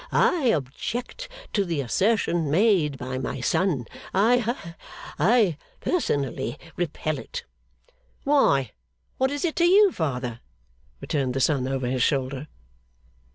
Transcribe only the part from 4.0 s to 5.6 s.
I ha I